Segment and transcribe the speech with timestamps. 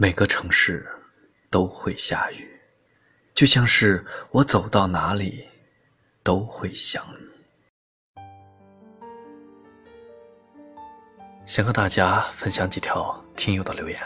[0.00, 0.88] 每个城市
[1.50, 2.48] 都会下雨，
[3.34, 5.44] 就像是我走到哪里
[6.22, 8.22] 都会想你。
[11.44, 13.98] 想和大家分享几条听友的留言。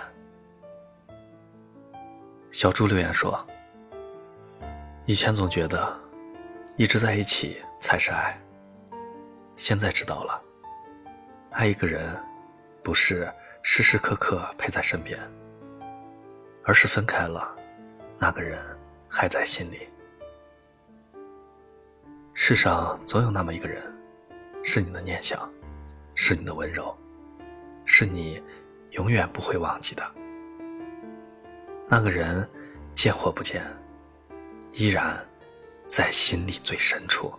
[2.51, 3.47] 小猪留言说
[5.05, 5.95] ：“以前总觉得
[6.79, 8.41] 一直在一起才是爱，
[9.59, 10.43] 现在知道了，
[11.51, 12.19] 爱一个人
[12.83, 13.31] 不是
[13.63, 15.21] 时时刻刻陪在身边。”
[16.65, 17.57] 而是分开了，
[18.19, 18.61] 那个人
[19.09, 19.89] 还在心里。
[22.35, 23.83] 世上总有那么一个人，
[24.63, 25.51] 是你的念想，
[26.15, 26.97] 是你的温柔，
[27.85, 28.43] 是你
[28.91, 30.03] 永远不会忘记的。
[31.89, 32.49] 那个人
[32.95, 33.65] 见或不见，
[34.73, 35.19] 依然
[35.87, 37.33] 在心里最深处。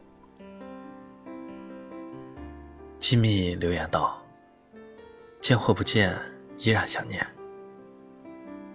[2.97, 4.21] 机密留言道
[5.41, 6.17] ：“见或不见，
[6.59, 7.25] 依然想念。”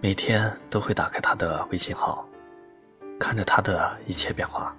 [0.01, 2.25] 每天都会打开他的微信号，
[3.19, 4.73] 看着他的一切变化，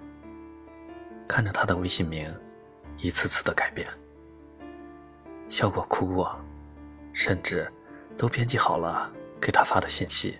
[1.27, 2.35] 看着他的微信名
[2.97, 3.87] 一次次的改变，
[5.47, 6.35] 笑过哭过，
[7.13, 7.71] 甚至
[8.17, 10.39] 都编辑好了给他发的信息，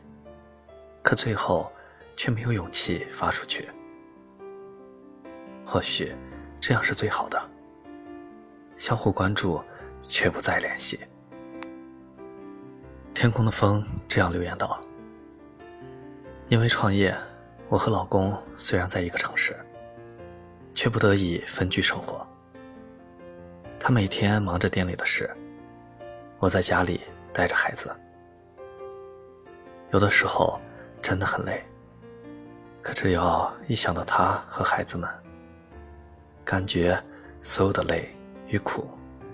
[1.04, 1.72] 可最后
[2.16, 3.70] 却没有勇气发出去。
[5.64, 6.12] 或许
[6.60, 7.40] 这样是最好的，
[8.78, 9.62] 相互关注
[10.02, 11.00] 却不再联系。
[13.14, 14.80] 天空的风这样留言道
[16.50, 17.16] ：“因为创业，
[17.70, 19.56] 我和老公虽然在一个城市，
[20.74, 22.26] 却不得已分居生活。
[23.80, 25.30] 他每天忙着店里的事，
[26.40, 27.02] 我在家里
[27.32, 27.96] 带着孩子。
[29.92, 30.60] 有的时候
[31.02, 31.64] 真的很累，
[32.82, 35.08] 可只要一想到他和孩子们，
[36.44, 36.98] 感觉
[37.42, 38.10] 所有的累
[38.48, 38.90] 与苦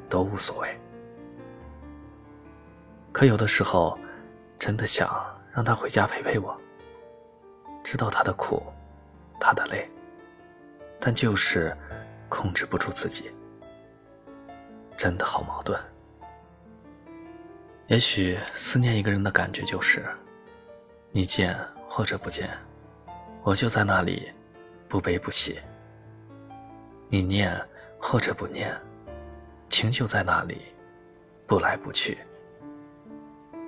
[0.09, 0.77] 都无所谓。”
[3.17, 3.97] 可有的时候，
[4.59, 5.09] 真的想
[5.51, 6.55] 让他回家陪陪我。
[7.83, 8.61] 知道他的苦，
[9.39, 9.89] 他的累，
[10.99, 11.75] 但就是
[12.29, 13.31] 控制不住自己，
[14.95, 15.81] 真的好矛盾。
[17.87, 20.05] 也许思念一个人的感觉就是，
[21.09, 21.57] 你见
[21.87, 22.47] 或者不见，
[23.41, 24.31] 我就在那里，
[24.87, 25.55] 不悲不喜；
[27.09, 27.51] 你念
[27.99, 28.79] 或者不念，
[29.69, 30.67] 情就在那里，
[31.47, 32.15] 不来不去。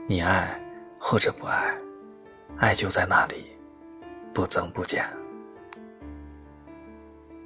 [0.10, 0.60] 你爱
[1.00, 1.72] 或者不爱，
[2.58, 3.56] 爱就在那里，
[4.34, 5.06] 不增不减。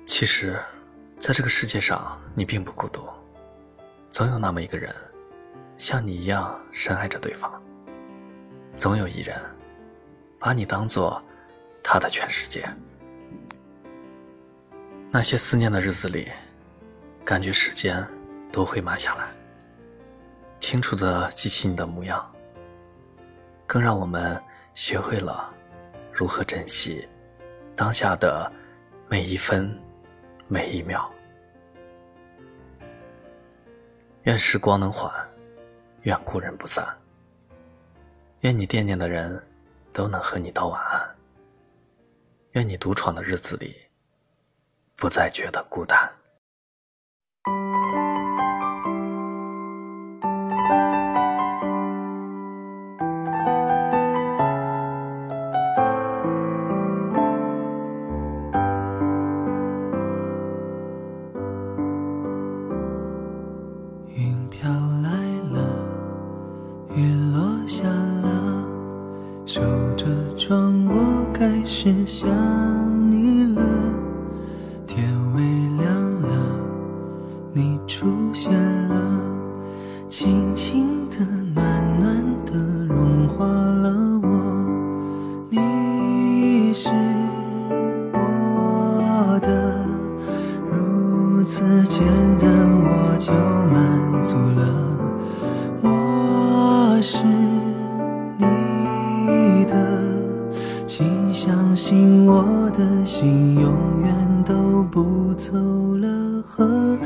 [0.05, 0.57] 其实，
[1.17, 3.01] 在这个世界上，你并不孤独，
[4.09, 4.95] 总有那么一个人，
[5.75, 7.61] 像你一样深爱着对方。
[8.77, 9.37] 总有一人，
[10.39, 11.21] 把你当做
[11.83, 12.65] 他的全世界。
[15.11, 16.31] 那些思念的日子里，
[17.25, 18.07] 感觉时间
[18.53, 19.27] 都会慢下来，
[20.61, 22.32] 清楚的记起你的模样。
[23.73, 24.39] 更让我们
[24.75, 25.51] 学会了
[26.11, 27.09] 如何珍惜
[27.75, 28.51] 当下的
[29.09, 29.75] 每一分
[30.47, 31.11] 每一秒。
[34.25, 35.11] 愿时光能缓，
[36.03, 36.87] 愿故人不散。
[38.41, 39.43] 愿你惦念的人
[39.91, 41.15] 都能和你道晚安。
[42.51, 43.75] 愿你独闯的日子里
[44.95, 46.13] 不再觉得孤单。
[70.35, 72.82] 窗，我开始想。
[102.73, 103.71] 的心永
[104.03, 105.51] 远都不走
[105.97, 106.97] 了，和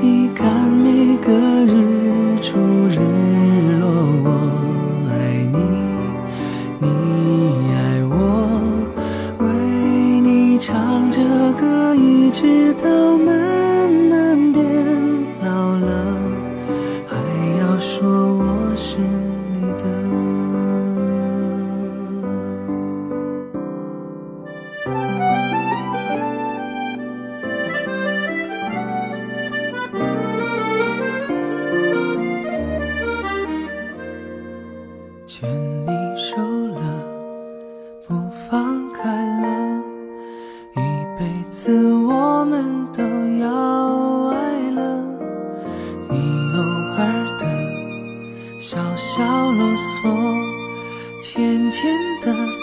[0.00, 1.32] 你看每个
[1.66, 2.56] 日出
[2.88, 3.00] 日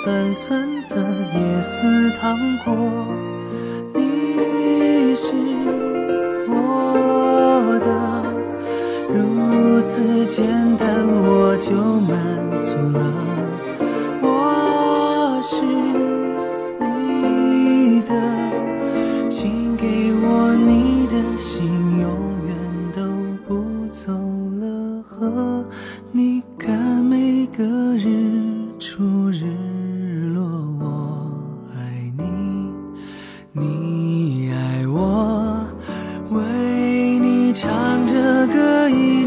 [0.04, 2.76] 酸酸的椰丝糖果，
[3.94, 5.32] 你是
[6.50, 7.88] 我的，
[9.14, 10.46] 如此简
[10.76, 11.72] 单我就
[12.02, 12.20] 满
[12.62, 13.32] 足了。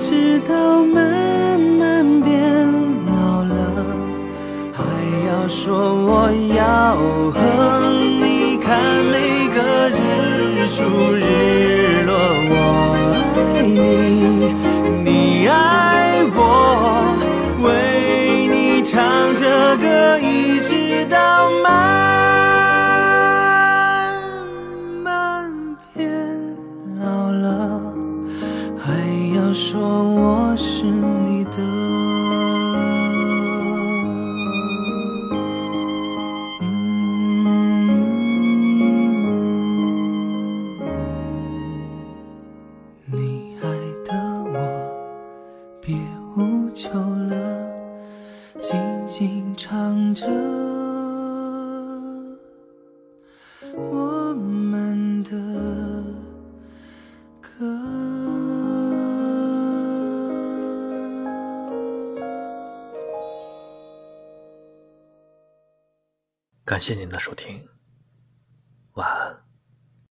[0.09, 2.33] 直到慢慢变
[3.07, 3.53] 老了，
[4.73, 4.81] 还
[5.27, 6.95] 要说我要
[7.33, 7.91] 和
[8.23, 8.79] 你看
[9.11, 9.59] 每个
[9.91, 9.99] 日
[10.69, 10.79] 出
[11.11, 12.15] 日落，
[12.51, 12.55] 我
[13.35, 13.75] 爱你，
[15.03, 16.39] 你爱我，
[17.65, 17.67] 为
[18.47, 18.55] 你
[18.85, 18.95] 唱。
[19.35, 22.16] 着歌一直到慢
[45.87, 45.97] 别
[46.37, 47.67] 无求了。
[48.59, 50.27] 静静唱着
[53.73, 55.31] 我们的
[57.41, 57.65] 歌。
[66.65, 67.76] 感谢您的收听。